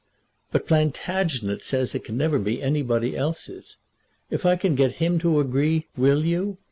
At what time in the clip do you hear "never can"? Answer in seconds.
2.09-2.43